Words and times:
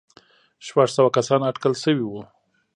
شپږ 0.65 0.89
سوه 0.97 1.09
کسان 1.17 1.41
اټکل 1.49 1.73
شوي 1.83 2.05
وو. 2.05 2.21